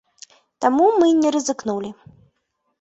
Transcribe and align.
Таму 0.65 0.87
мы 1.03 1.11
не 1.21 1.29
рызыкнулі. 1.37 1.95